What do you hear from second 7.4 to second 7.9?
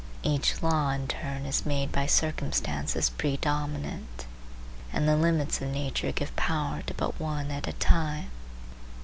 at a